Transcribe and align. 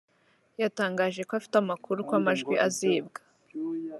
yatangaje 0.61 1.21
ko 1.27 1.31
afite 1.39 1.55
amakuru 1.59 1.97
ko 2.07 2.13
amajwi 2.19 2.53
azibwa 2.67 3.19